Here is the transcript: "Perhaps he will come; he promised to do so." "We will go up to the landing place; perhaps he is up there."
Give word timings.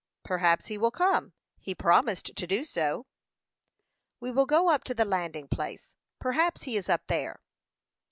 "Perhaps 0.23 0.65
he 0.65 0.79
will 0.79 0.89
come; 0.89 1.31
he 1.59 1.75
promised 1.75 2.35
to 2.35 2.47
do 2.47 2.63
so." 2.65 3.05
"We 4.19 4.31
will 4.31 4.47
go 4.47 4.69
up 4.71 4.83
to 4.85 4.95
the 4.95 5.05
landing 5.05 5.47
place; 5.47 5.95
perhaps 6.17 6.63
he 6.63 6.75
is 6.75 6.89
up 6.89 7.05
there." 7.05 7.39